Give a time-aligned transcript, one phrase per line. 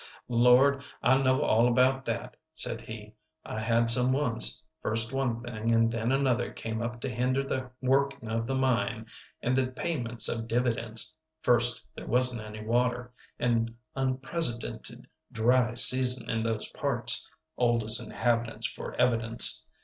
[0.29, 3.13] "Lord, I know all about that," said he.
[3.45, 4.65] "I had some once.
[4.81, 9.05] First one thing and then another came up to hinder the working of the mine
[9.43, 11.15] and the payments of dividends.
[11.41, 18.95] First there wasn't any water, an unprecedented dry season in those parts, oldest inhabitants for
[18.95, 19.69] evidence.